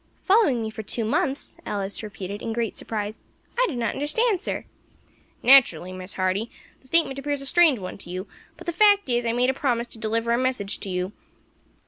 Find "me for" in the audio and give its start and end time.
0.63-0.81